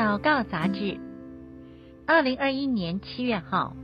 [0.00, 0.98] 祷告杂志，
[2.06, 3.76] 二零二一年七月号。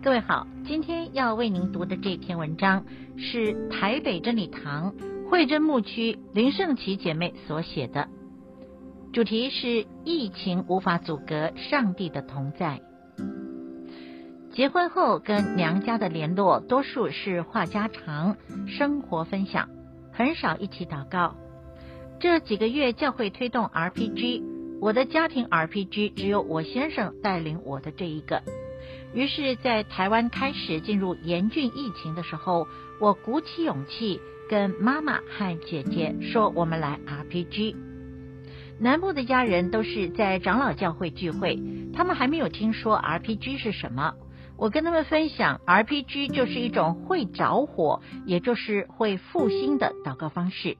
[0.00, 2.84] 各位好，今天要为您读的这篇文章
[3.16, 4.94] 是台北真理堂
[5.28, 8.06] 惠贞牧区林圣琪姐妹所写的，
[9.12, 12.80] 主题是疫情无法阻隔上帝的同在。
[14.52, 18.36] 结婚后跟娘家的联络，多数是话家常、
[18.68, 19.68] 生活分享，
[20.12, 21.34] 很少一起祷告。
[22.20, 24.44] 这几个月教会推动 RPG，
[24.82, 28.42] 我的家庭 RPG 只有我先生带领我的这一个。
[29.14, 32.66] 于是，在台湾开始进入严峻疫情的时候，
[33.00, 37.76] 我鼓起勇气跟妈妈和姐姐说：“我们来 RPG。”
[38.80, 41.62] 南部的家人都是在长老教会聚会，
[41.94, 44.14] 他们还没有听说 RPG 是什么。
[44.56, 50.76] 我跟他们分享，RPG 就是一种会着火，也就是会复兴的祷告方式。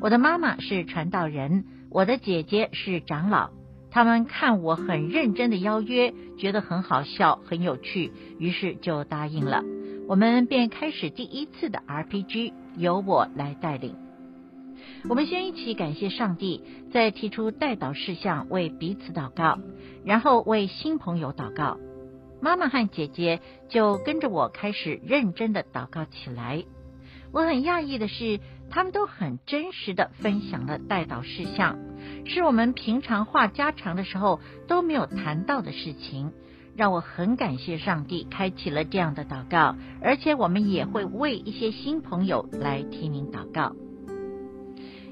[0.00, 1.64] 我的妈妈是传道人，
[1.96, 3.48] 我的姐姐是长老。
[3.90, 9.62] 他们看我很认真的邀约，觉得很好笑、很有趣，于是就答应了。
[10.06, 13.94] 我们便开始第一次的 RPG，由我来带领。
[15.08, 16.60] 我们先一起感谢上帝，
[16.92, 19.58] 再提出代祷事项，为彼此祷告，
[20.04, 21.78] 然后为新朋友祷告。
[22.42, 26.62] 妈妈和姐姐就跟着我开始认真的祷告起来。
[27.36, 31.76] 我很讶异的是，他们都很真实的分享了代祷事项。
[32.24, 36.32] 是我们平常话家常的时候都没有谈到的事情，
[36.76, 43.76] 让我很感谢上帝开启了这样的祷告，而且我们也会为一些新朋友来提名祷告。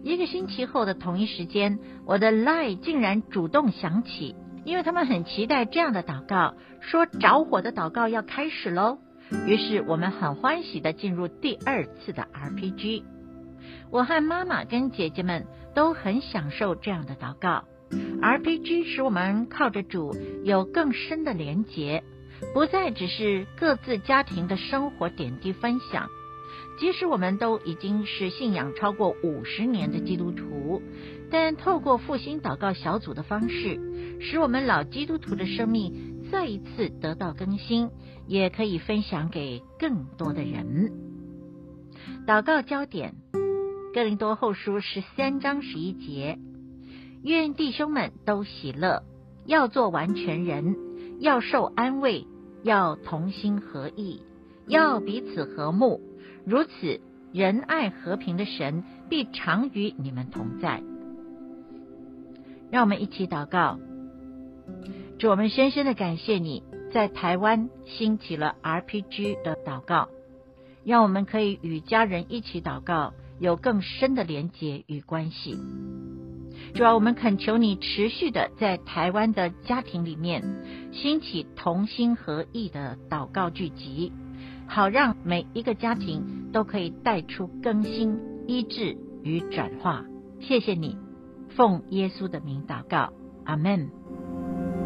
[0.02, 8.96] 一个星期后的同一时间，我的 LINE 竟然主动响起，因为他们很期待这样的祷告，说着火的祷告要开始喽。
[9.46, 13.04] 于是我们很欢喜地进入第二次的 RPG。
[13.90, 17.64] 我和妈妈跟姐姐们都很享受这样的祷告。
[18.20, 22.02] RPG 使我们靠着主有更深的连结，
[22.52, 26.08] 不再只是各自家庭的生活点滴分享。
[26.80, 30.82] 即使我们都已经是信仰超过五十年的基督徒，
[31.30, 33.78] 但透过复兴祷告小组的方式，
[34.20, 37.90] 使我们老基督徒的生命再一次得到更新，
[38.26, 40.92] 也可以分享给更多的人。
[42.26, 43.14] 祷告焦点。
[43.94, 46.36] 哥林多后书十三章十一节，
[47.22, 49.04] 愿弟兄们都喜乐，
[49.46, 50.74] 要做完全人，
[51.20, 52.26] 要受安慰，
[52.64, 54.20] 要同心合意，
[54.66, 56.00] 要彼此和睦。
[56.44, 57.00] 如此，
[57.32, 60.82] 仁爱和平的神必常与你们同在。
[62.72, 63.78] 让我们一起祷告，
[65.18, 70.08] 主，我们深深的感谢你在台湾兴起了 RPG 的祷告，
[70.84, 73.12] 让我们可以与家人一起祷告。
[73.40, 75.58] 有更深的连结与关系。
[76.72, 84.12] 主要我们恳求你持续的在台湾的家庭里面兴起同心合意的祷告聚集，
[84.68, 90.04] 好让每一个家庭都可以带出更新、医治与转化。
[90.40, 90.96] 谢谢你，
[91.56, 93.12] 奉耶稣的名祷告，
[93.44, 93.90] 阿门。